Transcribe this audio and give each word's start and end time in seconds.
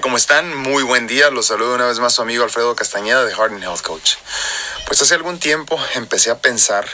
¿Cómo 0.00 0.16
están? 0.16 0.56
Muy 0.56 0.82
buen 0.82 1.06
día. 1.06 1.30
Los 1.30 1.46
saludo 1.46 1.74
una 1.74 1.86
vez 1.86 2.00
más 2.00 2.14
su 2.14 2.22
amigo 2.22 2.42
Alfredo 2.42 2.74
Castañeda 2.74 3.24
de 3.24 3.32
Hardin 3.32 3.62
Health 3.62 3.82
Coach. 3.82 4.14
Pues 4.86 5.00
hace 5.00 5.14
algún 5.14 5.38
tiempo 5.38 5.78
empecé 5.94 6.30
a 6.30 6.38
pensar, 6.38 6.84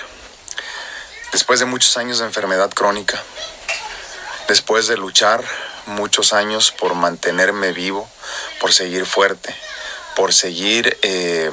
después 1.32 1.60
de 1.60 1.66
muchos 1.66 1.96
años 1.96 2.18
de 2.18 2.26
enfermedad 2.26 2.68
crónica, 2.70 3.22
después 4.48 4.86
de 4.86 4.96
luchar 4.96 5.42
muchos 5.86 6.32
años 6.32 6.72
por 6.72 6.94
mantenerme 6.94 7.72
vivo, 7.72 8.08
por 8.60 8.72
seguir 8.72 9.06
fuerte, 9.06 9.54
por 10.14 10.34
seguir 10.34 10.98
eh, 11.02 11.50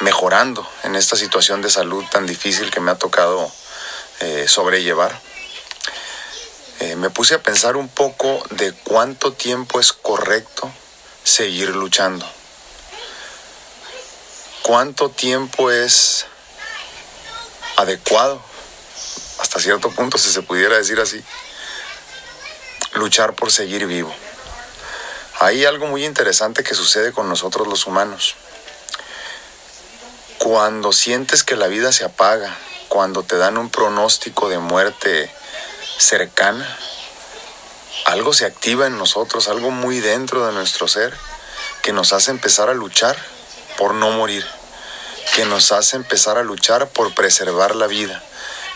mejorando 0.00 0.66
en 0.84 0.96
esta 0.96 1.16
situación 1.16 1.60
de 1.60 1.70
salud 1.70 2.04
tan 2.10 2.26
difícil 2.26 2.70
que 2.70 2.80
me 2.80 2.92
ha 2.92 2.96
tocado 2.96 3.52
eh, 4.20 4.46
sobrellevar 4.48 5.20
me 7.00 7.08
puse 7.08 7.34
a 7.34 7.42
pensar 7.42 7.76
un 7.76 7.88
poco 7.88 8.44
de 8.50 8.72
cuánto 8.84 9.32
tiempo 9.32 9.80
es 9.80 9.94
correcto 9.94 10.70
seguir 11.24 11.70
luchando. 11.70 12.30
Cuánto 14.62 15.08
tiempo 15.08 15.70
es 15.70 16.26
adecuado, 17.76 18.42
hasta 19.38 19.58
cierto 19.58 19.90
punto, 19.90 20.18
si 20.18 20.30
se 20.30 20.42
pudiera 20.42 20.76
decir 20.76 21.00
así, 21.00 21.24
luchar 22.92 23.34
por 23.34 23.50
seguir 23.50 23.86
vivo. 23.86 24.14
Hay 25.40 25.64
algo 25.64 25.86
muy 25.86 26.04
interesante 26.04 26.62
que 26.62 26.74
sucede 26.74 27.12
con 27.12 27.30
nosotros 27.30 27.66
los 27.66 27.86
humanos. 27.86 28.34
Cuando 30.36 30.92
sientes 30.92 31.44
que 31.44 31.56
la 31.56 31.66
vida 31.66 31.92
se 31.92 32.04
apaga, 32.04 32.54
cuando 32.88 33.22
te 33.22 33.38
dan 33.38 33.56
un 33.56 33.70
pronóstico 33.70 34.50
de 34.50 34.58
muerte 34.58 35.32
cercana, 35.96 36.78
algo 38.04 38.32
se 38.32 38.44
activa 38.44 38.86
en 38.86 38.98
nosotros, 38.98 39.48
algo 39.48 39.70
muy 39.70 40.00
dentro 40.00 40.46
de 40.46 40.52
nuestro 40.52 40.88
ser, 40.88 41.16
que 41.82 41.92
nos 41.92 42.12
hace 42.12 42.30
empezar 42.30 42.68
a 42.68 42.74
luchar 42.74 43.16
por 43.76 43.94
no 43.94 44.10
morir, 44.10 44.46
que 45.34 45.44
nos 45.44 45.72
hace 45.72 45.96
empezar 45.96 46.38
a 46.38 46.42
luchar 46.42 46.88
por 46.88 47.14
preservar 47.14 47.74
la 47.74 47.86
vida, 47.86 48.22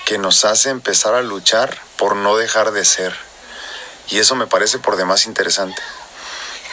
que 0.04 0.18
nos 0.18 0.44
hace 0.44 0.70
empezar 0.70 1.14
a 1.14 1.22
luchar 1.22 1.78
por 1.96 2.16
no 2.16 2.36
dejar 2.36 2.72
de 2.72 2.84
ser. 2.84 3.14
Y 4.08 4.18
eso 4.18 4.34
me 4.34 4.46
parece 4.46 4.78
por 4.78 4.96
demás 4.96 5.26
interesante. 5.26 5.82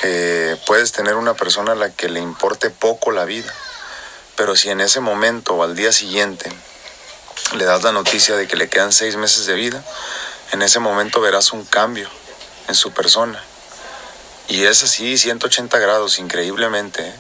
Eh, 0.04 0.58
puedes 0.66 0.92
tener 0.92 1.16
una 1.16 1.36
persona 1.36 1.74
a 1.74 1.76
la 1.76 1.92
que 1.92 2.10
le 2.10 2.20
importe 2.20 2.70
poco 2.70 3.12
la 3.12 3.26
vida, 3.26 3.54
pero 4.36 4.56
si 4.56 4.70
en 4.70 4.82
ese 4.82 5.00
momento 5.00 5.54
o 5.54 5.64
al 5.64 5.76
día 5.76 5.92
siguiente 5.92 6.52
le 7.56 7.66
das 7.66 7.84
la 7.84 7.92
noticia 7.92 8.36
de 8.36 8.48
que 8.48 8.56
le 8.56 8.70
quedan 8.70 8.92
seis 8.92 9.16
meses 9.16 9.46
de 9.46 9.54
vida, 9.54 9.84
en 10.52 10.62
ese 10.62 10.80
momento 10.80 11.22
verás 11.22 11.54
un 11.54 11.66
cambio 11.66 12.10
en 12.72 12.76
su 12.76 12.92
persona. 12.92 13.44
Y 14.48 14.64
es 14.64 14.84
así, 14.84 15.18
180 15.18 15.78
grados, 15.78 16.20
increíblemente. 16.20 17.08
¿eh? 17.08 17.16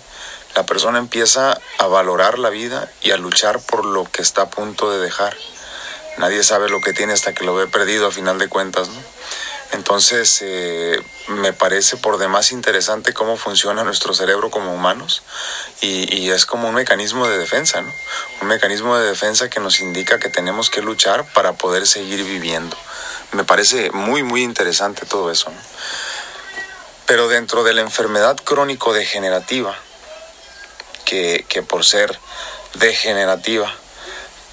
La 0.56 0.66
persona 0.66 0.98
empieza 0.98 1.60
a 1.78 1.88
valorar 1.88 2.40
la 2.40 2.50
vida 2.50 2.90
y 3.02 3.12
a 3.12 3.18
luchar 3.18 3.60
por 3.62 3.86
lo 3.86 4.06
que 4.06 4.22
está 4.22 4.44
a 4.44 4.50
punto 4.50 4.90
de 4.92 5.00
dejar. 5.00 5.36
Nadie 6.18 6.44
sabe 6.44 6.70
lo 6.70 6.82
que 6.82 6.94
tiene 6.94 7.14
hasta 7.14 7.34
que 7.34 7.46
lo 7.46 7.56
ve 7.56 7.68
perdido 7.68 8.08
a 8.08 8.12
final 8.12 8.38
de 8.38 8.48
cuentas. 8.48 8.90
Entonces, 9.74 10.40
eh, 10.42 11.02
me 11.28 11.54
parece 11.54 11.96
por 11.96 12.18
demás 12.18 12.52
interesante 12.52 13.14
cómo 13.14 13.38
funciona 13.38 13.84
nuestro 13.84 14.14
cerebro 14.14 14.50
como 14.52 14.74
humanos 14.74 15.24
y, 15.80 16.30
es 16.30 16.46
como 16.46 16.70
un 16.70 16.76
mecanismo 16.76 17.28
de 17.28 17.38
defensa. 17.38 17.84
Un 18.42 18.48
mecanismo 18.48 18.98
de 18.98 19.08
defensa 19.08 19.50
que 19.50 19.60
nos 19.60 19.80
indica 19.80 20.20
que 20.20 20.30
tenemos 20.30 20.70
que 20.70 20.82
luchar 20.82 21.26
para 21.34 21.54
poder 21.54 21.88
seguir 21.88 22.24
viviendo 22.24 22.76
me 23.32 23.44
parece 23.44 23.92
muy, 23.92 24.24
muy 24.24 24.44
interesante 24.44 25.06
todo 25.06 25.32
eso. 25.32 25.52
Pero 27.06 27.28
dentro 27.28 27.64
de 27.64 27.74
la 27.74 27.82
enfermedad 27.82 28.38
crónico-degenerativa, 28.38 29.76
que, 31.06 31.46
que 31.50 31.62
por 31.62 31.86
ser 31.86 32.18
degenerativa, 32.76 33.74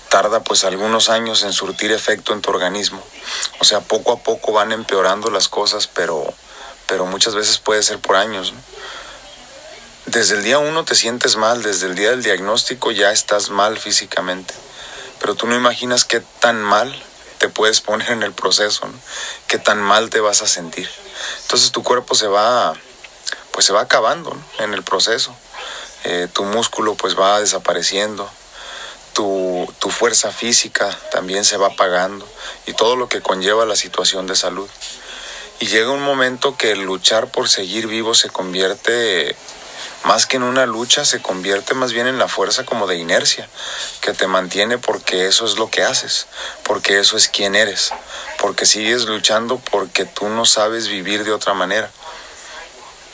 tarda 0.09 0.43
pues 0.43 0.65
algunos 0.65 1.09
años 1.09 1.43
en 1.43 1.53
surtir 1.53 1.93
efecto 1.93 2.33
en 2.33 2.41
tu 2.41 2.51
organismo. 2.51 3.03
O 3.61 3.65
sea, 3.65 3.81
poco 3.81 4.13
a 4.13 4.19
poco 4.19 4.53
van 4.53 4.73
empeorando 4.73 5.31
las 5.31 5.49
cosas, 5.49 5.87
pero, 5.87 6.33
pero 6.87 7.07
muchas 7.07 7.35
veces 7.35 7.59
puede 7.59 7.83
ser 7.83 7.99
por 7.99 8.17
años. 8.17 8.55
Desde 10.07 10.37
el 10.37 10.43
día 10.43 10.59
uno 10.59 10.85
te 10.85 10.95
sientes 10.95 11.37
mal, 11.37 11.63
desde 11.63 11.87
el 11.87 11.95
día 11.95 12.11
del 12.11 12.23
diagnóstico 12.23 12.91
ya 12.91 13.13
estás 13.13 13.51
mal 13.51 13.79
físicamente, 13.79 14.55
pero 15.21 15.35
tú 15.35 15.47
no 15.47 15.55
imaginas 15.55 16.05
qué 16.05 16.23
tan 16.41 16.63
mal 16.63 16.99
te 17.39 17.49
puedes 17.49 17.81
poner 17.81 18.11
en 18.11 18.23
el 18.23 18.33
proceso, 18.33 18.87
¿no? 18.87 18.95
qué 19.47 19.59
tan 19.59 19.81
mal 19.81 20.11
te 20.11 20.21
vas 20.21 20.43
a 20.43 20.47
sentir. 20.47 20.89
Entonces 21.43 21.73
tu 21.73 21.83
cuerpo 21.83 22.15
se 22.15 22.27
va, 22.27 22.75
pues 23.53 23.67
se 23.67 23.73
va 23.73 23.83
acabando 23.83 24.37
en 24.59 24.75
el 24.75 24.83
proceso. 24.83 25.35
Eh, 26.05 26.29
tu 26.33 26.45
músculo 26.45 26.95
pues 26.95 27.19
va 27.19 27.41
desapareciendo, 27.41 28.29
tu, 29.13 29.73
tu 29.79 29.91
fuerza 29.91 30.31
física 30.31 30.97
también 31.11 31.45
se 31.45 31.57
va 31.57 31.69
apagando 31.69 32.27
y 32.67 32.73
todo 32.75 32.97
lo 32.97 33.09
que 33.09 33.21
conlleva 33.21 33.67
la 33.67 33.77
situación 33.77 34.27
de 34.27 34.37
salud. 34.37 34.69
Y 35.61 35.67
llega 35.67 35.91
un 35.91 36.03
momento 36.03 36.57
que 36.57 36.71
el 36.71 36.83
luchar 36.83 37.31
por 37.33 37.49
seguir 37.49 37.89
vivo 37.89 38.15
se 38.15 38.31
convierte 38.31 39.35
más 40.05 40.27
que 40.27 40.37
en 40.37 40.43
una 40.43 40.67
lucha, 40.67 41.05
se 41.05 41.21
convierte 41.21 41.75
más 41.75 41.93
bien 41.93 42.07
en 42.07 42.19
la 42.19 42.29
fuerza 42.29 42.65
como 42.65 42.87
de 42.87 42.97
inercia, 42.97 43.49
que 44.01 44.13
te 44.13 44.27
mantiene 44.27 44.79
porque 44.79 45.27
eso 45.27 45.45
es 45.45 45.57
lo 45.57 45.71
que 45.71 45.83
haces, 45.83 46.27
porque 46.63 46.99
eso 46.99 47.17
es 47.17 47.29
quien 47.29 47.55
eres, 47.55 47.91
porque 48.39 48.65
sigues 48.65 49.05
luchando 49.05 49.59
porque 49.71 50.05
tú 50.05 50.29
no 50.29 50.45
sabes 50.45 50.89
vivir 50.89 51.25
de 51.25 51.33
otra 51.33 51.55
manera. 51.55 51.91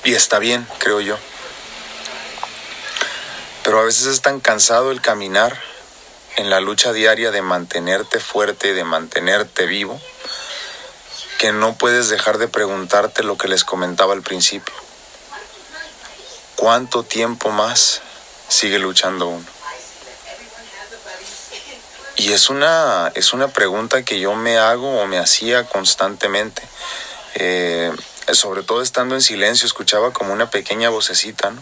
Y 0.05 0.15
está 0.15 0.39
bien, 0.39 0.67
creo 0.79 1.01
yo. 1.01 1.17
Pero 3.63 3.81
a 3.81 3.85
veces 3.85 4.07
es 4.07 4.21
tan 4.21 4.41
cansado 4.41 4.91
el 4.91 5.01
caminar 5.01 5.59
en 6.37 6.51
la 6.51 6.61
lucha 6.61 6.93
diaria 6.93 7.31
de 7.31 7.41
mantenerte 7.41 8.21
fuerte, 8.21 8.75
de 8.75 8.85
mantenerte 8.85 9.67
vivo, 9.67 10.01
que 11.39 11.53
no 11.53 11.75
puedes 11.77 12.09
dejar 12.09 12.39
de 12.39 12.49
preguntarte 12.49 13.23
lo 13.23 13.39
que 13.39 13.49
les 13.49 13.65
comentaba 13.65 14.13
al 14.13 14.23
principio. 14.23 14.84
¿Cuánto 16.65 17.03
tiempo 17.03 17.51
más 17.51 18.01
sigue 18.49 18.79
luchando 18.79 19.27
uno? 19.29 19.45
Y 22.17 22.33
es 22.33 22.49
una, 22.49 23.13
es 23.15 23.35
una 23.35 23.49
pregunta 23.49 24.03
que 24.03 24.19
yo 24.19 24.35
me 24.35 24.57
hago 24.57 25.03
o 25.03 25.07
me 25.07 25.19
hacía 25.19 25.67
constantemente. 25.67 26.63
Eh, 27.35 27.93
sobre 28.33 28.63
todo 28.63 28.81
estando 28.81 29.15
en 29.15 29.21
silencio, 29.21 29.67
escuchaba 29.67 30.15
como 30.15 30.33
una 30.33 30.49
pequeña 30.49 30.89
vocecita. 30.89 31.53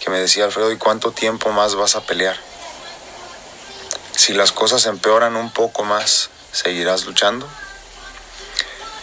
Que 0.00 0.10
me 0.10 0.18
decía, 0.18 0.46
Alfredo, 0.46 0.72
¿y 0.72 0.76
cuánto 0.76 1.12
tiempo 1.12 1.52
más 1.52 1.76
vas 1.76 1.94
a 1.94 2.00
pelear? 2.00 2.36
Si 4.16 4.32
las 4.32 4.50
cosas 4.50 4.86
empeoran 4.86 5.36
un 5.36 5.52
poco 5.52 5.84
más, 5.84 6.30
¿seguirás 6.50 7.04
luchando? 7.04 7.48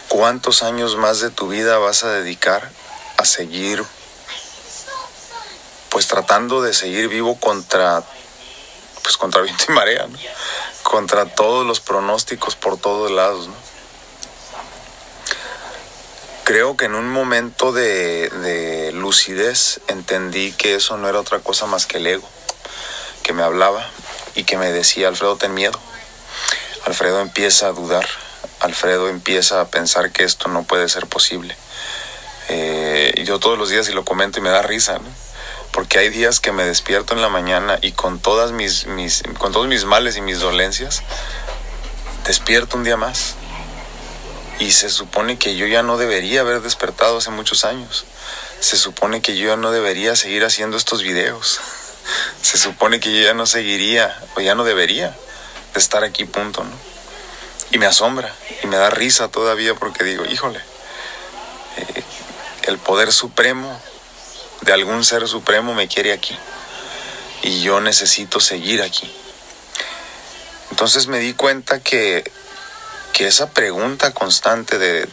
¿Cuántos 0.09 0.63
años 0.63 0.97
más 0.97 1.22
de 1.22 1.29
tu 1.29 1.47
vida 1.47 1.78
vas 1.78 2.03
a 2.03 2.09
dedicar 2.09 2.69
a 3.16 3.23
seguir 3.23 3.85
pues 5.93 6.07
tratando 6.07 6.63
de 6.63 6.73
seguir 6.73 7.07
vivo 7.07 7.39
contra, 7.39 8.03
pues 9.03 9.15
contra 9.15 9.41
viento 9.43 9.65
y 9.69 9.73
marea, 9.73 10.07
contra 10.81 11.27
todos 11.27 11.67
los 11.67 11.79
pronósticos 11.81 12.55
por 12.55 12.79
todos 12.79 13.11
lados. 13.11 13.47
Creo 16.45 16.75
que 16.75 16.85
en 16.85 16.95
un 16.95 17.09
momento 17.09 17.71
de, 17.71 18.27
de 18.29 18.91
lucidez 18.91 19.81
entendí 19.87 20.51
que 20.51 20.75
eso 20.75 20.97
no 20.97 21.07
era 21.07 21.19
otra 21.19 21.39
cosa 21.39 21.67
más 21.67 21.85
que 21.85 21.97
el 21.97 22.07
ego, 22.07 22.27
que 23.21 23.31
me 23.31 23.43
hablaba 23.43 23.87
y 24.33 24.45
que 24.45 24.57
me 24.57 24.71
decía, 24.71 25.09
Alfredo, 25.09 25.37
ten 25.37 25.53
miedo. 25.53 25.79
Alfredo 26.85 27.21
empieza 27.21 27.67
a 27.67 27.71
dudar, 27.71 28.05
Alfredo 28.61 29.09
empieza 29.09 29.61
a 29.61 29.67
pensar 29.67 30.11
que 30.11 30.23
esto 30.23 30.49
no 30.49 30.63
puede 30.63 30.89
ser 30.89 31.05
posible. 31.05 31.55
Eh, 32.49 33.23
yo 33.25 33.39
todos 33.39 33.59
los 33.59 33.69
días 33.69 33.87
y 33.89 33.93
lo 33.93 34.03
comento 34.03 34.39
y 34.39 34.41
me 34.41 34.49
da 34.49 34.63
risa, 34.63 34.97
¿no? 34.97 35.22
Porque 35.73 35.97
hay 35.97 36.09
días 36.09 36.40
que 36.40 36.52
me 36.52 36.64
despierto 36.64 37.16
en 37.16 37.22
la 37.22 37.29
mañana 37.29 37.79
y 37.81 37.91
con 37.91 38.20
todas 38.20 38.52
mis, 38.52 38.85
mis, 38.85 39.23
con 39.40 39.52
todos 39.52 39.67
mis 39.67 39.85
males 39.85 40.16
y 40.16 40.22
mis 40.22 40.40
dolencias, 40.40 41.02
despierto 42.25 42.78
un 42.78 42.84
día 42.84 42.96
más. 42.96 43.34
Y 44.59 44.72
se 44.72 44.90
supone 44.91 45.40
que 45.40 45.55
yo 45.55 45.66
ya 45.66 45.81
no 45.81 45.97
debería 45.97 46.41
haber 46.41 46.61
despertado 46.61 47.17
hace 47.17 47.31
muchos 47.31 47.66
años. 47.66 48.05
Se 48.59 48.78
supone 48.78 49.22
que 49.22 49.35
yo 49.35 49.47
ya 49.47 49.58
no 49.58 49.72
debería 49.72 50.16
seguir 50.16 50.46
haciendo 50.46 50.78
estos 50.78 51.02
videos. 51.02 51.59
Se 52.41 52.58
supone 52.58 52.99
que 52.99 53.11
yo 53.11 53.23
ya 53.23 53.34
no 53.34 53.46
seguiría 53.46 54.16
o 54.35 54.41
ya 54.41 54.55
no 54.55 54.64
debería 54.64 55.16
de 55.73 55.79
estar 55.79 56.03
aquí, 56.03 56.25
punto, 56.25 56.64
¿no? 56.64 56.72
Y 57.72 57.78
me 57.78 57.85
asombra 57.85 58.34
y 58.61 58.67
me 58.67 58.78
da 58.78 58.90
risa 58.90 59.29
todavía 59.29 59.73
porque 59.73 60.03
digo, 60.03 60.25
híjole, 60.25 60.59
eh, 61.78 62.03
el 62.64 62.78
poder 62.78 63.11
supremo 63.11 63.81
de 64.63 64.73
algún 64.73 65.03
ser 65.03 65.27
supremo 65.27 65.73
me 65.73 65.87
quiere 65.87 66.13
aquí 66.13 66.37
y 67.41 67.61
yo 67.61 67.81
necesito 67.81 68.39
seguir 68.39 68.81
aquí. 68.81 69.11
Entonces 70.71 71.07
me 71.07 71.19
di 71.19 71.33
cuenta 71.33 71.79
que, 71.79 72.29
que 73.11 73.27
esa 73.27 73.49
pregunta 73.49 74.13
constante 74.13 74.77
de, 74.77 75.07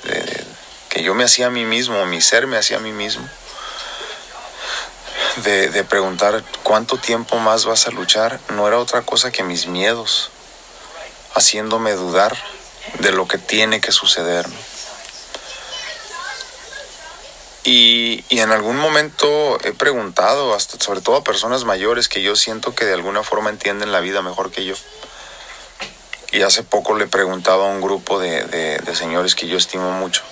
que 0.88 1.02
yo 1.02 1.14
me 1.14 1.24
hacía 1.24 1.48
a 1.48 1.50
mí 1.50 1.64
mismo, 1.64 2.06
mi 2.06 2.20
ser 2.20 2.46
me 2.46 2.56
hacía 2.56 2.76
a 2.76 2.80
mí 2.80 2.92
mismo, 2.92 3.28
de, 5.44 5.68
de 5.68 5.84
preguntar 5.84 6.44
cuánto 6.62 6.96
tiempo 6.96 7.38
más 7.38 7.64
vas 7.64 7.86
a 7.86 7.90
luchar, 7.90 8.38
no 8.50 8.68
era 8.68 8.78
otra 8.78 9.02
cosa 9.02 9.32
que 9.32 9.42
mis 9.42 9.66
miedos, 9.66 10.30
haciéndome 11.34 11.92
dudar 11.92 12.36
de 13.00 13.12
lo 13.12 13.26
que 13.26 13.38
tiene 13.38 13.80
que 13.80 13.92
suceder. 13.92 14.46
Y, 17.62 18.24
en 18.30 18.52
algún 18.52 18.76
momento 18.76 19.58
he 19.62 19.72
preguntado, 19.72 20.58
sobre 20.58 21.02
todo 21.02 21.16
a 21.16 21.24
personas 21.24 21.64
mayores 21.64 22.08
que 22.08 22.22
yo 22.22 22.34
siento 22.34 22.74
que 22.74 22.86
de 22.86 22.94
alguna 22.94 23.22
forma 23.22 23.50
entienden 23.50 23.92
la 23.92 24.00
vida 24.00 24.22
mejor 24.22 24.50
que 24.50 24.64
yo. 24.64 24.74
Y 26.32 26.42
hace 26.42 26.62
poco 26.62 26.96
le 26.96 27.06
preguntaba 27.06 27.66
a 27.66 27.70
un 27.70 27.82
grupo 27.82 28.18
de, 28.18 28.80
señores 28.94 29.34
que 29.34 29.46
yo 29.46 29.58
estimo 29.58 29.90
mucho. 29.90 30.22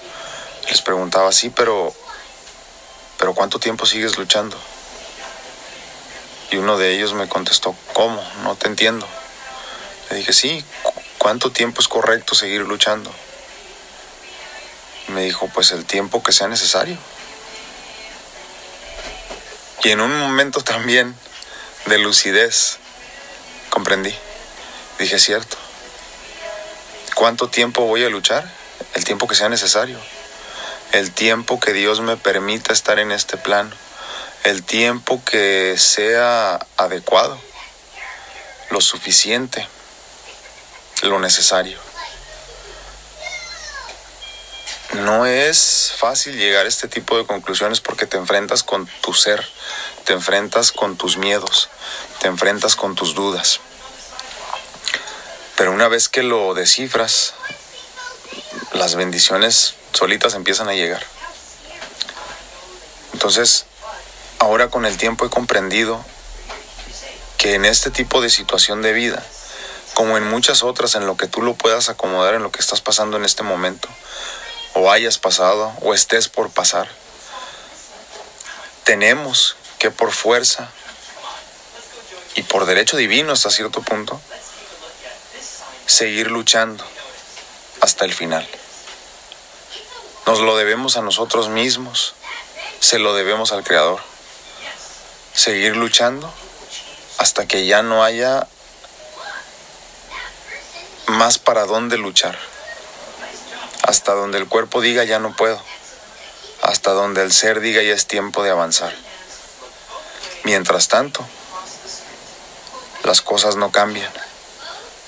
Les 0.69 0.81
preguntaba, 0.81 1.31
sí, 1.33 1.51
pero, 1.51 1.93
pero 3.19 3.35
¿cuánto 3.35 3.59
tiempo 3.59 3.85
sigues 3.85 4.17
luchando? 4.17 4.57
Y 6.51 6.57
uno 6.57 6.79
de 6.79 6.95
ellos 6.95 7.13
me 7.13 7.29
contestó, 7.29 7.75
¿cómo? 7.93 8.23
No 8.43 8.55
te 8.55 8.69
entiendo. 8.69 9.07
Le 10.09 10.17
dije, 10.17 10.33
sí, 10.33 10.65
¿cuánto 11.19 11.51
tiempo 11.51 11.83
es 11.83 11.89
correcto 11.89 12.35
seguir 12.35 12.63
luchando? 12.63 13.11
Me 15.09 15.25
dijo, 15.25 15.49
pues 15.53 15.73
el 15.73 15.85
tiempo 15.85 16.23
que 16.23 16.33
sea 16.33 16.49
necesario. 16.49 16.97
Y 19.85 19.91
en 19.91 20.01
un 20.01 20.19
momento 20.19 20.63
también 20.63 21.15
de 21.87 21.99
lucidez 21.99 22.79
comprendí. 23.71 24.15
Dije, 24.99 25.19
cierto. 25.19 25.57
¿Cuánto 27.15 27.49
tiempo 27.49 27.87
voy 27.87 28.05
a 28.05 28.09
luchar? 28.09 28.51
El 28.95 29.05
tiempo 29.05 29.29
que 29.29 29.35
sea 29.35 29.49
necesario. 29.49 29.99
El 30.93 31.13
tiempo 31.13 31.61
que 31.61 31.73
Dios 31.73 32.01
me 32.01 32.17
permita 32.17 32.73
estar 32.73 32.99
en 32.99 33.13
este 33.13 33.37
plano. 33.37 33.71
El 34.45 34.65
tiempo 34.65 35.23
que 35.25 35.77
sea 35.79 36.59
adecuado. 36.77 37.41
Lo 38.71 38.81
suficiente. 38.81 39.67
Lo 41.03 41.21
necesario. 41.21 41.88
No 44.95 45.27
es 45.27 45.93
fácil 45.99 46.39
llegar 46.39 46.65
a 46.65 46.69
este 46.69 46.89
tipo 46.89 47.19
de 47.19 47.27
conclusiones 47.27 47.81
porque 47.81 48.07
te 48.07 48.17
enfrentas 48.17 48.63
con 48.63 48.87
tu 49.03 49.13
ser, 49.13 49.47
te 50.05 50.15
enfrentas 50.15 50.73
con 50.73 50.97
tus 50.97 51.19
miedos, 51.19 51.69
te 52.21 52.29
enfrentas 52.29 52.75
con 52.75 52.95
tus 52.95 53.15
dudas. 53.15 53.61
Pero 55.57 55.73
una 55.73 55.89
vez 55.89 56.09
que 56.09 56.23
lo 56.23 56.55
descifras, 56.55 57.35
las 58.73 58.95
bendiciones 58.95 59.75
solitas 59.93 60.33
empiezan 60.35 60.69
a 60.69 60.75
llegar. 60.75 61.05
Entonces, 63.13 63.67
ahora 64.39 64.71
con 64.71 64.87
el 64.87 64.97
tiempo 64.97 65.27
he 65.27 65.31
comprendido 65.31 66.03
que 67.37 67.55
en 67.55 67.67
este 67.67 67.91
tipo 67.91 68.23
de 68.23 68.31
situación 68.31 68.81
de 68.81 68.95
vida, 68.95 69.23
como 69.93 70.17
en 70.17 70.25
muchas 70.25 70.63
otras 70.63 70.95
en 70.95 71.07
lo 71.07 71.17
que 71.17 71.27
tú 71.27 71.43
lo 71.43 71.55
puedas 71.55 71.91
acomodar 71.91 72.35
en 72.35 72.43
lo 72.43 72.51
que 72.51 72.61
estás 72.61 72.81
pasando 72.81 73.17
en 73.17 73.25
este 73.25 73.43
momento, 73.43 73.89
o 74.79 74.93
hayas 74.93 75.19
pasado 75.19 75.73
o 75.81 75.93
estés 75.93 76.29
por 76.29 76.51
pasar. 76.51 76.89
Tenemos 78.85 79.57
que 79.81 79.91
por 79.91 80.13
fuerza 80.13 80.71
y 82.37 82.43
por 82.43 82.65
derecho 82.65 82.97
divino 82.97 83.33
hasta 83.33 83.51
cierto 83.51 83.83
punto, 83.83 84.21
seguir 85.87 86.31
luchando 86.31 86.85
hasta 87.81 88.05
el 88.05 88.15
final. 88.15 88.49
Nos 90.27 90.39
lo 90.41 90.57
debemos 90.57 90.97
a 90.97 91.03
nosotros 91.03 91.49
mismos, 91.49 92.15
se 92.79 93.01
lo 93.01 93.15
debemos 93.15 93.51
al 93.51 93.65
Creador. 93.65 94.01
Seguir 95.35 95.77
luchando 95.77 96.33
hasta 97.19 97.47
que 97.47 97.67
ya 97.67 97.83
no 97.83 98.05
haya 98.05 98.47
más 101.07 101.39
para 101.39 101.65
dónde 101.65 101.97
luchar 101.97 102.39
hasta 103.89 104.13
donde 104.13 104.37
el 104.37 104.47
cuerpo 104.47 104.83
diga 104.83 105.05
ya 105.05 105.19
no 105.19 105.35
puedo, 105.35 105.59
hasta 106.61 106.93
donde 106.93 107.23
el 107.23 107.33
ser 107.33 107.61
diga 107.61 107.83
ya 107.83 107.95
es 107.95 108.07
tiempo 108.07 108.43
de 108.43 108.51
avanzar. 108.51 108.95
Mientras 110.45 110.89
tanto, 110.89 111.27
las 113.03 113.23
cosas 113.23 113.57
no 113.57 113.73
cambian 113.73 114.13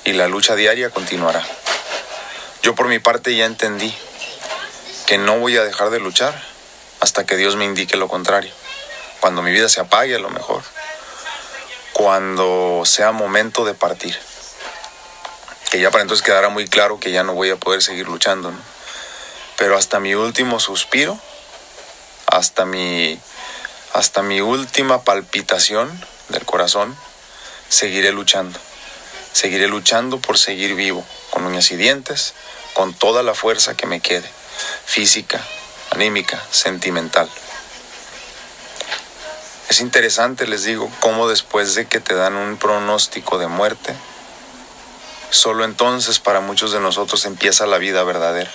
y 0.05 0.15
la 0.15 0.29
lucha 0.29 0.57
diaria 0.57 0.89
continuará. 0.89 1.47
Yo 2.63 2.75
por 2.75 2.89
mi 2.89 2.99
parte 2.99 3.37
ya 3.37 3.45
entendí 3.45 3.95
que 5.05 5.19
no 5.19 5.39
voy 5.39 5.59
a 5.59 5.63
dejar 5.63 5.91
de 5.91 6.01
luchar 6.01 6.43
hasta 7.01 7.27
que 7.27 7.37
Dios 7.37 7.57
me 7.57 7.67
indique 7.67 7.99
lo 7.99 8.09
contrario. 8.09 8.55
Cuando 9.21 9.43
mi 9.43 9.53
vida 9.53 9.69
se 9.69 9.83
apague 9.83 10.15
a 10.15 10.21
lo 10.21 10.31
mejor. 10.31 10.63
Cuando 11.93 12.85
sea 12.87 13.13
momento 13.13 13.67
de 13.67 13.75
partir 13.75 14.19
que 15.71 15.81
ya 15.81 15.91
para 15.91 16.03
entonces 16.03 16.25
quedará 16.25 16.49
muy 16.49 16.67
claro 16.67 16.99
que 16.99 17.13
ya 17.13 17.23
no 17.23 17.35
voy 17.35 17.51
a 17.51 17.57
poder 17.57 17.83
seguir 17.83 18.09
luchando. 18.09 18.53
Pero 19.57 19.77
hasta 19.77 20.01
mi 20.01 20.15
último 20.15 20.59
suspiro, 20.59 21.19
hasta 22.27 22.65
mi, 22.65 23.19
hasta 23.93 24.23
mi 24.23 24.41
última 24.41 25.03
palpitación 25.03 25.89
del 26.29 26.45
corazón, 26.45 26.97
seguiré 27.69 28.11
luchando. 28.11 28.59
Seguiré 29.33 29.69
luchando 29.69 30.19
por 30.19 30.39
seguir 30.39 30.75
vivo, 30.75 31.05
con 31.31 31.45
uñas 31.45 31.71
y 31.71 31.77
dientes, 31.77 32.35
con 32.75 32.93
toda 32.95 33.23
la 33.23 33.35
fuerza 33.35 33.77
que 33.77 33.87
me 33.87 34.01
quede, 34.01 34.29
física, 34.87 35.41
anímica, 35.91 36.43
sentimental. 36.51 37.31
Es 39.69 39.81
interesante, 39.81 40.49
les 40.49 40.65
digo, 40.65 40.91
cómo 40.99 41.29
después 41.29 41.77
de 41.77 41.87
que 41.87 42.01
te 42.01 42.15
dan 42.15 42.35
un 42.35 42.57
pronóstico 42.57 43.39
de 43.39 43.47
muerte, 43.47 43.95
Solo 45.31 45.65
entonces 45.65 46.19
para 46.19 46.41
muchos 46.41 46.73
de 46.73 46.81
nosotros 46.81 47.25
empieza 47.25 47.67
la 47.67 47.79
vida 47.79 48.03
verdadera. 48.03 48.51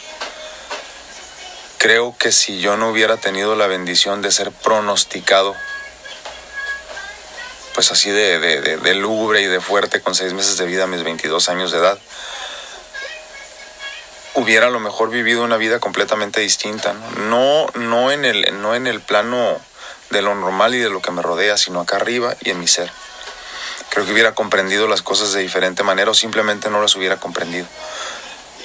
Creo 1.77 2.16
que 2.18 2.31
si 2.31 2.60
yo 2.60 2.75
no 2.75 2.89
hubiera 2.89 3.18
tenido 3.18 3.56
la 3.56 3.68
bendición 3.68 4.22
de 4.22 4.31
ser 4.31 4.51
pronosticado, 4.51 5.56
pues 7.74 7.92
así 7.92 8.10
de, 8.10 8.39
de, 8.39 8.94
lúgubre 8.95 9.42
y 9.42 9.45
de 9.45 9.62
fuerte 9.62 10.01
con 10.01 10.16
seis 10.16 10.33
meses 10.33 10.57
de 10.57 10.66
vida 10.66 10.86
a 10.86 10.88
mis 10.88 11.04
22 11.04 11.48
años 11.50 11.72
de 11.72 11.77
edad, 11.77 12.00
hubiera 14.33 14.68
a 14.68 14.69
lo 14.69 14.80
mejor 14.80 15.10
vivido 15.10 15.44
una 15.44 15.57
vida 15.57 15.80
completamente 15.80 16.42
distinta, 16.42 16.94
¿no? 16.94 17.10
No, 17.30 17.68
no, 17.75 18.12
en 18.12 18.25
el, 18.25 18.62
no 18.62 18.75
en 18.75 18.88
el 18.88 19.00
plano 19.00 19.60
de 20.10 20.22
lo 20.22 20.36
normal 20.36 20.75
y 20.75 20.79
de 20.79 20.89
lo 20.89 21.01
que 21.01 21.12
me 21.12 21.22
rodea, 21.22 21.58
sino 21.58 21.82
acá 21.82 21.98
arriba 21.98 22.36
y 22.41 22.50
en 22.50 22.60
mi 22.60 22.67
ser 22.67 22.91
creo 23.95 24.05
que 24.05 24.11
hubiera 24.11 24.35
comprendido 24.35 24.89
las 24.89 25.01
cosas 25.01 25.31
de 25.31 25.41
diferente 25.41 25.81
manera 25.81 26.11
o 26.11 26.13
simplemente 26.13 26.69
no 26.69 26.81
las 26.81 26.97
hubiera 26.97 27.15
comprendido. 27.15 27.65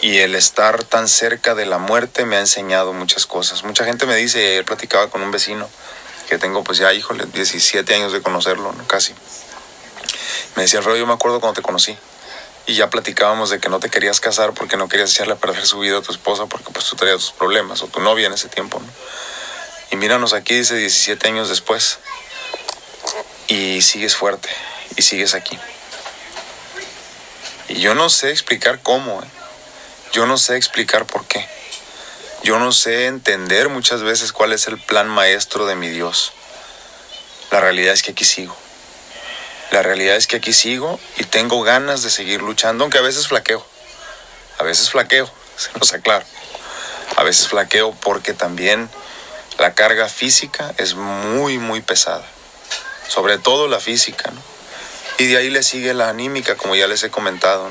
Y 0.02 0.18
el 0.18 0.34
estar 0.34 0.82
tan 0.82 1.06
cerca 1.06 1.54
de 1.54 1.66
la 1.66 1.78
muerte 1.78 2.24
me 2.24 2.34
ha 2.34 2.40
enseñado 2.40 2.92
muchas 2.92 3.26
cosas. 3.26 3.62
Mucha 3.62 3.84
gente 3.84 4.06
me 4.06 4.16
dice, 4.16 4.40
ayer 4.40 4.64
platicaba 4.64 5.08
con 5.08 5.22
un 5.22 5.30
vecino 5.30 5.70
que 6.28 6.36
tengo 6.36 6.64
pues 6.64 6.78
ya, 6.78 6.92
híjole, 6.92 7.26
17 7.26 7.94
años 7.94 8.12
de 8.12 8.22
conocerlo, 8.22 8.74
casi. 8.88 9.14
Me 10.56 10.62
decía, 10.62 10.80
Alfredo, 10.80 10.98
yo 10.98 11.06
me 11.06 11.12
acuerdo 11.12 11.38
cuando 11.38 11.54
te 11.54 11.62
conocí. 11.62 11.96
Y 12.66 12.74
ya 12.74 12.90
platicábamos 12.90 13.50
de 13.50 13.60
que 13.60 13.68
no 13.68 13.78
te 13.78 13.88
querías 13.88 14.18
casar 14.18 14.52
porque 14.52 14.76
no 14.76 14.88
querías 14.88 15.12
echarle 15.12 15.34
a 15.34 15.36
perder 15.36 15.64
su 15.64 15.78
vida 15.78 15.98
a 15.98 16.02
tu 16.02 16.10
esposa 16.10 16.46
porque 16.46 16.72
pues 16.72 16.86
tú 16.86 16.96
tenías 16.96 17.18
tus 17.18 17.30
problemas 17.30 17.82
o 17.82 17.86
tu 17.86 18.00
novia 18.00 18.26
en 18.26 18.32
ese 18.32 18.48
tiempo. 18.48 18.82
Y 19.92 19.96
míranos 19.96 20.32
aquí, 20.32 20.56
dice 20.56 20.74
17 20.74 21.28
años 21.28 21.48
después. 21.48 22.00
Y 23.46 23.80
sigues 23.82 24.16
fuerte 24.16 24.48
y 25.00 25.02
sigues 25.02 25.34
aquí. 25.34 25.58
Y 27.68 27.80
yo 27.80 27.94
no 27.94 28.10
sé 28.10 28.30
explicar 28.30 28.80
cómo, 28.82 29.22
¿eh? 29.22 29.26
yo 30.12 30.26
no 30.26 30.36
sé 30.36 30.56
explicar 30.56 31.06
por 31.06 31.26
qué. 31.26 31.48
Yo 32.42 32.58
no 32.58 32.70
sé 32.70 33.06
entender 33.06 33.70
muchas 33.70 34.02
veces 34.02 34.32
cuál 34.32 34.52
es 34.52 34.66
el 34.66 34.78
plan 34.78 35.08
maestro 35.08 35.64
de 35.64 35.74
mi 35.74 35.88
Dios. 35.88 36.32
La 37.50 37.60
realidad 37.60 37.94
es 37.94 38.02
que 38.02 38.12
aquí 38.12 38.26
sigo. 38.26 38.54
La 39.70 39.82
realidad 39.82 40.16
es 40.16 40.26
que 40.26 40.36
aquí 40.36 40.52
sigo 40.52 41.00
y 41.16 41.24
tengo 41.24 41.62
ganas 41.62 42.02
de 42.02 42.10
seguir 42.10 42.42
luchando, 42.42 42.84
aunque 42.84 42.98
a 42.98 43.02
veces 43.02 43.28
flaqueo. 43.28 43.64
A 44.58 44.64
veces 44.64 44.90
flaqueo, 44.90 45.30
se 45.56 45.70
nos 45.78 45.94
aclara. 45.94 46.26
A 47.16 47.22
veces 47.22 47.48
flaqueo 47.48 47.92
porque 48.02 48.34
también 48.34 48.90
la 49.58 49.72
carga 49.72 50.10
física 50.10 50.74
es 50.76 50.94
muy, 50.94 51.56
muy 51.56 51.80
pesada. 51.80 52.26
Sobre 53.08 53.38
todo 53.38 53.66
la 53.66 53.80
física, 53.80 54.30
¿no? 54.30 54.49
Y 55.20 55.26
de 55.26 55.36
ahí 55.36 55.50
le 55.50 55.62
sigue 55.62 55.92
la 55.92 56.08
anímica, 56.08 56.56
como 56.56 56.74
ya 56.74 56.86
les 56.86 57.02
he 57.02 57.10
comentado. 57.10 57.68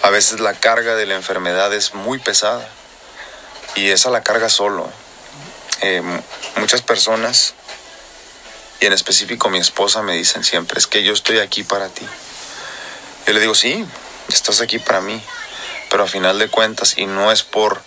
A 0.00 0.08
veces 0.08 0.40
la 0.40 0.54
carga 0.54 0.94
de 0.94 1.04
la 1.04 1.14
enfermedad 1.14 1.74
es 1.74 1.92
muy 1.92 2.18
pesada 2.18 2.66
y 3.74 3.90
esa 3.90 4.08
la 4.08 4.22
carga 4.22 4.48
solo. 4.48 4.90
Eh, 5.82 6.02
muchas 6.56 6.80
personas, 6.80 7.52
y 8.80 8.86
en 8.86 8.94
específico 8.94 9.50
mi 9.50 9.58
esposa, 9.58 10.00
me 10.00 10.14
dicen 10.14 10.42
siempre, 10.42 10.78
es 10.78 10.86
que 10.86 11.02
yo 11.02 11.12
estoy 11.12 11.40
aquí 11.40 11.64
para 11.64 11.90
ti. 11.90 12.06
Yo 13.26 13.34
le 13.34 13.40
digo, 13.40 13.54
sí, 13.54 13.84
estás 14.32 14.62
aquí 14.62 14.78
para 14.78 15.02
mí, 15.02 15.22
pero 15.90 16.04
a 16.04 16.06
final 16.06 16.38
de 16.38 16.48
cuentas, 16.48 16.96
y 16.96 17.04
no 17.04 17.30
es 17.30 17.42
por 17.42 17.82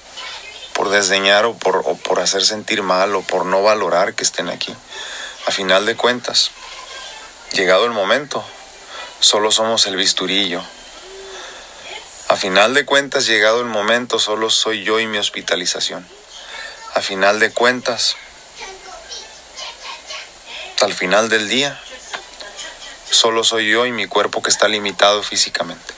por 0.74 0.90
desdeñar 0.90 1.46
o 1.46 1.56
por, 1.56 1.78
o 1.86 1.96
por 1.96 2.20
hacer 2.20 2.44
sentir 2.44 2.84
mal 2.84 3.16
o 3.16 3.24
por 3.24 3.44
no 3.46 3.64
valorar 3.64 4.14
que 4.14 4.24
estén 4.24 4.50
aquí. 4.50 4.74
A 5.48 5.52
final 5.52 5.88
de 5.88 5.96
cuentas, 5.96 6.52
llegado 7.54 7.86
el 7.86 7.92
momento, 7.92 8.44
solo 9.20 9.52
somos 9.52 9.86
el 9.88 9.96
bisturillo. 9.96 10.62
A 12.30 12.36
final 12.36 12.74
de 12.74 12.86
cuentas, 12.86 13.26
llegado 13.26 13.60
el 13.60 13.68
momento, 13.68 14.20
solo 14.20 14.50
soy 14.50 14.84
yo 14.84 15.00
y 15.00 15.08
mi 15.08 15.18
hospitalización. 15.18 16.08
A 16.94 17.02
final 17.02 17.40
de 17.40 17.52
cuentas, 17.52 18.16
al 20.82 20.94
final 20.94 21.30
del 21.30 21.48
día, 21.50 21.80
solo 23.10 23.44
soy 23.44 23.70
yo 23.70 23.86
y 23.86 23.92
mi 23.92 24.08
cuerpo 24.08 24.42
que 24.42 24.50
está 24.50 24.68
limitado 24.68 25.22
físicamente. 25.22 25.94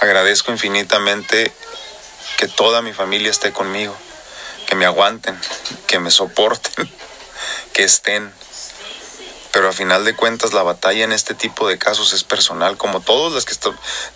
Agradezco 0.00 0.52
infinitamente 0.52 1.52
que 2.36 2.48
toda 2.48 2.82
mi 2.82 2.92
familia 2.92 3.30
esté 3.30 3.52
conmigo, 3.52 3.96
que 4.66 4.74
me 4.74 4.84
aguanten, 4.84 5.38
que 5.86 5.98
me 5.98 6.10
soporten, 6.10 6.90
que 7.72 7.84
estén. 7.84 8.32
Pero 9.54 9.68
a 9.68 9.72
final 9.72 10.04
de 10.04 10.16
cuentas 10.16 10.52
la 10.52 10.64
batalla 10.64 11.04
en 11.04 11.12
este 11.12 11.32
tipo 11.32 11.68
de 11.68 11.78
casos 11.78 12.12
es 12.12 12.24
personal, 12.24 12.76
como 12.76 13.00
todos 13.00 13.32
los 13.32 13.44
que, 13.44 13.54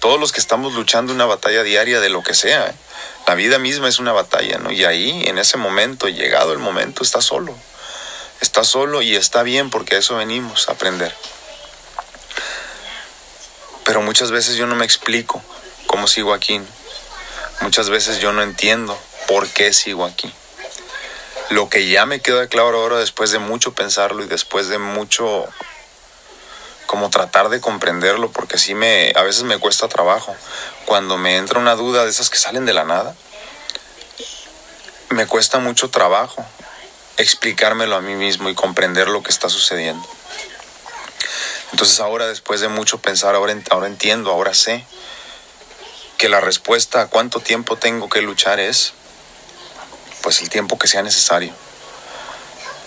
todos 0.00 0.18
los 0.18 0.32
que 0.32 0.40
estamos 0.40 0.74
luchando 0.74 1.12
una 1.12 1.26
batalla 1.26 1.62
diaria 1.62 2.00
de 2.00 2.08
lo 2.08 2.24
que 2.24 2.34
sea. 2.34 2.74
La 3.24 3.36
vida 3.36 3.60
misma 3.60 3.88
es 3.88 4.00
una 4.00 4.10
batalla, 4.10 4.58
¿no? 4.58 4.72
Y 4.72 4.84
ahí, 4.84 5.22
en 5.28 5.38
ese 5.38 5.56
momento, 5.56 6.08
llegado 6.08 6.52
el 6.52 6.58
momento, 6.58 7.04
está 7.04 7.20
solo. 7.20 7.54
Está 8.40 8.64
solo 8.64 9.00
y 9.00 9.14
está 9.14 9.44
bien 9.44 9.70
porque 9.70 9.94
a 9.94 9.98
eso 9.98 10.16
venimos 10.16 10.68
a 10.68 10.72
aprender. 10.72 11.14
Pero 13.84 14.02
muchas 14.02 14.32
veces 14.32 14.56
yo 14.56 14.66
no 14.66 14.74
me 14.74 14.84
explico 14.84 15.40
cómo 15.86 16.08
sigo 16.08 16.34
aquí. 16.34 16.60
Muchas 17.60 17.90
veces 17.90 18.18
yo 18.18 18.32
no 18.32 18.42
entiendo 18.42 18.98
por 19.28 19.46
qué 19.46 19.72
sigo 19.72 20.04
aquí. 20.04 20.34
Lo 21.50 21.68
que 21.68 21.88
ya 21.88 22.06
me 22.06 22.20
queda 22.20 22.46
claro 22.46 22.80
ahora 22.80 22.98
después 22.98 23.30
de 23.30 23.38
mucho 23.38 23.72
pensarlo 23.72 24.22
y 24.22 24.26
después 24.26 24.68
de 24.68 24.78
mucho 24.78 25.46
como 26.86 27.10
tratar 27.10 27.48
de 27.48 27.60
comprenderlo 27.60 28.30
porque 28.30 28.58
sí 28.58 28.74
me 28.74 29.12
a 29.14 29.22
veces 29.22 29.42
me 29.42 29.58
cuesta 29.58 29.88
trabajo 29.88 30.34
cuando 30.86 31.18
me 31.18 31.36
entra 31.36 31.58
una 31.58 31.74
duda 31.74 32.04
de 32.04 32.10
esas 32.10 32.30
que 32.30 32.38
salen 32.38 32.64
de 32.64 32.72
la 32.72 32.84
nada 32.84 33.14
me 35.10 35.26
cuesta 35.26 35.58
mucho 35.58 35.90
trabajo 35.90 36.46
explicármelo 37.18 37.96
a 37.96 38.00
mí 38.00 38.14
mismo 38.14 38.48
y 38.48 38.54
comprender 38.54 39.08
lo 39.08 39.22
que 39.22 39.30
está 39.30 39.48
sucediendo. 39.48 40.06
Entonces 41.72 42.00
ahora 42.00 42.26
después 42.26 42.60
de 42.60 42.68
mucho 42.68 42.98
pensar, 42.98 43.34
ahora, 43.34 43.54
ahora 43.70 43.88
entiendo, 43.88 44.30
ahora 44.30 44.54
sé 44.54 44.84
que 46.16 46.28
la 46.28 46.40
respuesta 46.40 47.02
a 47.02 47.06
cuánto 47.08 47.40
tiempo 47.40 47.76
tengo 47.76 48.08
que 48.08 48.22
luchar 48.22 48.60
es, 48.60 48.94
pues 50.28 50.42
el 50.42 50.50
tiempo 50.50 50.78
que 50.78 50.88
sea 50.88 51.00
necesario, 51.02 51.54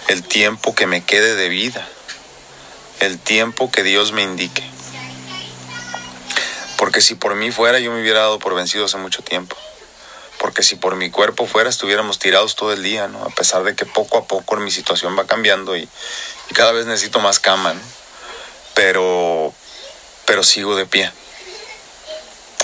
el 0.09 0.21
tiempo 0.21 0.75
que 0.75 0.85
me 0.85 1.03
quede 1.03 1.33
de 1.33 1.49
vida, 1.49 1.87
el 2.99 3.17
tiempo 3.17 3.71
que 3.71 3.81
Dios 3.81 4.11
me 4.11 4.21
indique. 4.21 4.63
Porque 6.77 7.01
si 7.01 7.15
por 7.15 7.33
mí 7.33 7.49
fuera, 7.49 7.79
yo 7.79 7.91
me 7.91 7.99
hubiera 7.99 8.19
dado 8.19 8.37
por 8.37 8.53
vencido 8.53 8.85
hace 8.85 8.97
mucho 8.97 9.23
tiempo. 9.23 9.57
Porque 10.37 10.61
si 10.61 10.75
por 10.75 10.95
mi 10.95 11.09
cuerpo 11.09 11.47
fuera, 11.47 11.67
estuviéramos 11.67 12.19
tirados 12.19 12.55
todo 12.55 12.73
el 12.73 12.83
día, 12.83 13.07
¿no? 13.07 13.23
A 13.23 13.31
pesar 13.31 13.63
de 13.63 13.75
que 13.75 13.87
poco 13.87 14.19
a 14.19 14.25
poco 14.25 14.55
mi 14.57 14.69
situación 14.69 15.17
va 15.17 15.25
cambiando 15.25 15.75
y, 15.75 15.89
cada 16.53 16.73
vez 16.73 16.85
necesito 16.85 17.21
más 17.21 17.39
cama, 17.39 17.73
¿no? 17.73 17.81
Pero, 18.75 19.51
pero 20.27 20.43
sigo 20.43 20.75
de 20.75 20.85
pie 20.85 21.11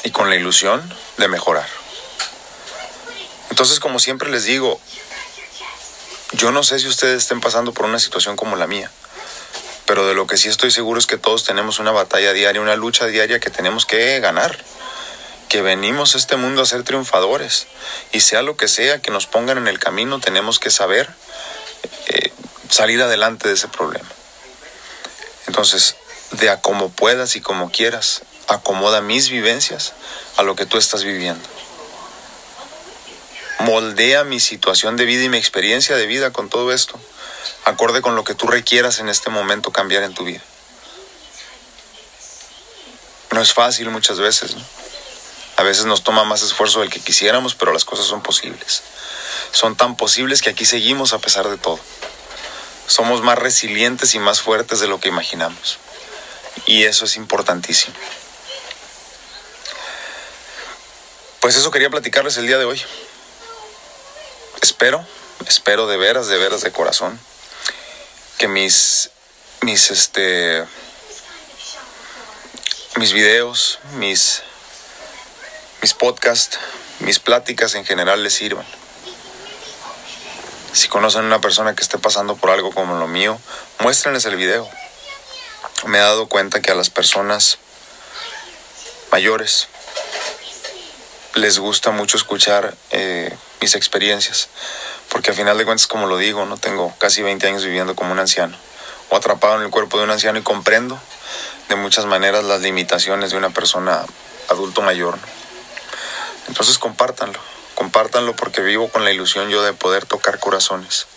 y 0.04 0.12
con 0.12 0.30
la 0.30 0.36
ilusión 0.36 0.88
de 1.18 1.28
mejorar. 1.30 1.87
Entonces, 3.58 3.80
como 3.80 3.98
siempre 3.98 4.30
les 4.30 4.44
digo, 4.44 4.80
yo 6.34 6.52
no 6.52 6.62
sé 6.62 6.78
si 6.78 6.88
ustedes 6.88 7.24
estén 7.24 7.42
pasando 7.42 7.74
por 7.74 7.88
una 7.88 7.98
situación 7.98 8.36
como 8.36 8.56
la 8.56 8.68
mía, 8.68 8.92
pero 9.88 10.06
de 10.06 10.14
lo 10.14 10.28
que 10.28 10.38
sí 10.38 10.48
estoy 10.48 10.70
seguro 10.70 11.00
es 11.00 11.08
que 11.08 11.18
todos 11.18 11.44
tenemos 11.44 11.80
una 11.80 11.90
batalla 11.90 12.34
diaria, 12.34 12.62
una 12.62 12.76
lucha 12.76 13.08
diaria 13.08 13.40
que 13.40 13.50
tenemos 13.50 13.88
que 13.88 14.20
ganar, 14.20 14.64
que 15.50 15.64
venimos 15.64 16.14
a 16.14 16.20
este 16.20 16.36
mundo 16.36 16.62
a 16.62 16.68
ser 16.68 16.84
triunfadores, 16.84 17.66
y 18.12 18.20
sea 18.20 18.44
lo 18.44 18.58
que 18.58 18.68
sea 18.68 19.02
que 19.02 19.10
nos 19.10 19.26
pongan 19.26 19.58
en 19.58 19.68
el 19.68 19.80
camino, 19.80 20.20
tenemos 20.20 20.60
que 20.60 20.70
saber 20.70 21.10
eh, 22.10 22.32
salir 22.70 23.02
adelante 23.02 23.48
de 23.48 23.56
ese 23.56 23.70
problema. 23.70 24.08
Entonces, 25.48 25.96
de 26.30 26.52
a 26.52 26.62
como 26.62 26.92
puedas 26.92 27.36
y 27.36 27.42
como 27.42 27.72
quieras, 27.72 28.22
acomoda 28.48 29.02
mis 29.02 29.32
vivencias 29.32 29.94
a 30.36 30.44
lo 30.44 30.56
que 30.56 30.68
tú 30.68 30.78
estás 30.78 31.04
viviendo. 31.04 31.50
Moldea 33.60 34.24
mi 34.24 34.40
situación 34.40 34.98
de 34.98 35.06
vida 35.06 35.24
y 35.24 35.30
mi 35.30 35.38
experiencia 35.38 35.96
de 35.96 36.06
vida 36.06 36.32
con 36.32 36.50
todo 36.50 36.72
esto, 36.72 37.00
acorde 37.66 38.02
con 38.02 38.16
lo 38.16 38.24
que 38.24 38.36
tú 38.36 38.48
requieras 38.48 39.00
en 39.00 39.10
este 39.10 39.30
momento 39.30 39.72
cambiar 39.72 40.04
en 40.04 40.14
tu 40.14 40.24
vida. 40.24 40.42
No 43.32 43.42
es 43.42 43.54
fácil 43.54 43.90
muchas 43.90 44.20
veces. 44.20 44.56
A 45.58 45.64
veces 45.64 45.86
nos 45.86 46.04
toma 46.04 46.24
más 46.24 46.44
esfuerzo 46.44 46.82
del 46.82 46.90
que 46.90 47.00
quisiéramos, 47.00 47.56
pero 47.56 47.74
las 47.74 47.84
cosas 47.84 48.06
son 48.06 48.22
posibles. 48.22 48.84
Son 49.52 49.76
tan 49.76 49.98
posibles 49.98 50.42
que 50.42 50.52
aquí 50.52 50.66
seguimos 50.66 51.14
a 51.14 51.20
pesar 51.20 51.48
de 51.50 51.58
todo. 51.58 51.80
Somos 52.86 53.22
más 53.22 53.38
resilientes 53.38 54.14
y 54.14 54.20
más 54.20 54.40
fuertes 54.40 54.80
de 54.80 54.88
lo 54.88 55.00
que 55.00 55.10
imaginamos. 55.10 55.80
Y 56.68 56.84
eso 56.84 57.06
es 57.06 57.16
importantísimo. 57.18 57.96
Pues 61.42 61.56
eso 61.56 61.72
quería 61.72 61.90
platicarles 61.90 62.38
el 62.38 62.48
día 62.48 62.58
de 62.58 62.66
hoy. 62.66 62.82
Espero, 64.78 65.04
espero 65.48 65.88
de 65.88 65.98
veras, 65.98 66.28
de 66.28 66.38
veras 66.38 66.62
de 66.62 66.72
corazón, 66.72 67.20
que 68.38 68.48
mis, 68.48 69.10
mis, 69.62 69.90
este, 69.90 70.64
mis 72.98 73.12
videos, 73.12 73.80
mis, 73.96 74.44
mis 75.82 75.96
podcasts, 75.96 76.60
mis 77.00 77.18
pláticas 77.18 77.74
en 77.74 77.86
general 77.86 78.22
les 78.22 78.36
sirvan. 78.36 78.68
Si 80.74 80.88
conocen 80.90 81.24
a 81.24 81.26
una 81.26 81.42
persona 81.42 81.74
que 81.74 81.82
esté 81.82 81.98
pasando 81.98 82.36
por 82.36 82.52
algo 82.52 82.72
como 82.72 83.00
lo 83.00 83.08
mío, 83.08 83.42
muéstrenles 83.80 84.26
el 84.26 84.36
video. 84.36 84.70
Me 85.88 85.98
he 85.98 86.02
dado 86.02 86.28
cuenta 86.28 86.62
que 86.62 86.70
a 86.70 86.76
las 86.76 86.92
personas 86.92 87.58
mayores, 89.12 89.70
les 91.34 91.58
gusta 91.58 91.90
mucho 91.90 92.16
escuchar 92.16 92.76
eh, 92.92 93.36
mis 93.62 93.76
experiencias, 93.76 94.50
porque 95.10 95.32
a 95.32 95.34
final 95.34 95.58
de 95.58 95.66
cuentas, 95.66 95.88
como 95.88 96.08
lo 96.08 96.18
digo, 96.18 96.46
no 96.46 96.58
tengo 96.58 96.94
casi 96.98 97.22
20 97.22 97.48
años 97.48 97.64
viviendo 97.64 97.96
como 97.96 98.12
un 98.12 98.20
anciano. 98.20 98.58
O 99.10 99.16
atrapado 99.16 99.56
en 99.56 99.64
el 99.64 99.70
cuerpo 99.70 99.98
de 99.98 100.04
un 100.04 100.12
anciano 100.12 100.38
y 100.40 100.44
comprendo 100.44 101.00
de 101.70 101.76
muchas 101.76 102.06
maneras 102.06 102.44
las 102.44 102.62
limitaciones 102.62 103.32
de 103.32 103.38
una 103.38 103.50
persona 103.50 104.06
adulto 104.50 104.82
mayor. 104.82 105.18
Entonces 106.48 106.78
compártanlo, 106.78 107.40
compártanlo 107.76 108.36
porque 108.36 108.62
vivo 108.62 108.90
con 108.90 109.04
la 109.04 109.12
ilusión 109.12 109.50
yo 109.50 109.64
de 109.64 109.74
poder 109.74 110.06
tocar 110.06 110.40
corazones 110.40 111.08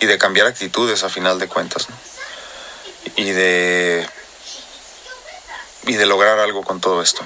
y 0.00 0.06
de 0.06 0.18
cambiar 0.18 0.46
actitudes 0.46 1.04
a 1.04 1.10
final 1.10 1.38
de 1.38 1.46
cuentas, 1.48 1.86
y 3.16 3.30
de 3.30 4.08
y 5.86 5.94
de 5.94 6.06
lograr 6.06 6.38
algo 6.38 6.62
con 6.62 6.80
todo 6.80 7.02
esto. 7.02 7.22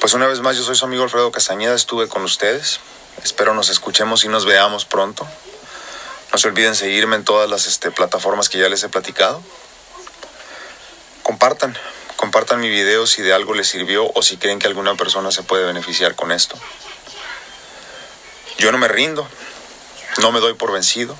Pues 0.00 0.14
una 0.14 0.26
vez 0.26 0.40
más, 0.40 0.56
yo 0.56 0.62
soy 0.62 0.76
su 0.76 0.86
amigo 0.86 1.02
Alfredo 1.02 1.30
Castañeda, 1.30 1.74
estuve 1.74 2.08
con 2.08 2.22
ustedes. 2.22 2.80
Espero 3.22 3.52
nos 3.52 3.68
escuchemos 3.68 4.24
y 4.24 4.28
nos 4.28 4.46
veamos 4.46 4.86
pronto. 4.86 5.28
No 6.32 6.38
se 6.38 6.48
olviden 6.48 6.74
seguirme 6.74 7.16
en 7.16 7.24
todas 7.24 7.50
las 7.50 7.66
este, 7.66 7.90
plataformas 7.90 8.48
que 8.48 8.56
ya 8.56 8.70
les 8.70 8.82
he 8.82 8.88
platicado. 8.88 9.42
Compartan, 11.22 11.76
compartan 12.16 12.60
mi 12.60 12.70
video 12.70 13.06
si 13.06 13.20
de 13.20 13.34
algo 13.34 13.52
les 13.52 13.68
sirvió 13.68 14.10
o 14.14 14.22
si 14.22 14.38
creen 14.38 14.58
que 14.58 14.68
alguna 14.68 14.94
persona 14.94 15.30
se 15.32 15.42
puede 15.42 15.66
beneficiar 15.66 16.14
con 16.14 16.32
esto. 16.32 16.56
Yo 18.56 18.72
no 18.72 18.78
me 18.78 18.88
rindo, 18.88 19.28
no 20.22 20.32
me 20.32 20.40
doy 20.40 20.54
por 20.54 20.72
vencido. 20.72 21.14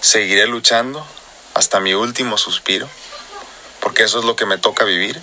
Seguiré 0.00 0.46
luchando 0.46 1.06
hasta 1.52 1.80
mi 1.80 1.92
último 1.92 2.38
suspiro, 2.38 2.88
porque 3.80 4.04
eso 4.04 4.20
es 4.20 4.24
lo 4.24 4.36
que 4.36 4.46
me 4.46 4.56
toca 4.56 4.86
vivir 4.86 5.20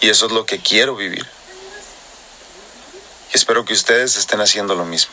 y 0.00 0.08
eso 0.08 0.24
es 0.24 0.32
lo 0.32 0.46
que 0.46 0.60
quiero 0.60 0.96
vivir. 0.96 1.33
Espero 3.34 3.64
que 3.64 3.72
ustedes 3.72 4.16
estén 4.16 4.40
haciendo 4.40 4.76
lo 4.76 4.84
mismo. 4.84 5.12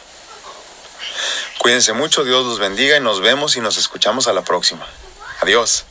Cuídense 1.58 1.94
mucho, 1.94 2.24
Dios 2.24 2.46
los 2.46 2.60
bendiga 2.60 2.96
y 2.96 3.00
nos 3.00 3.20
vemos 3.20 3.56
y 3.56 3.62
nos 3.62 3.78
escuchamos 3.78 4.28
a 4.28 4.34
la 4.34 4.44
próxima. 4.44 4.88
Adiós. 5.42 5.86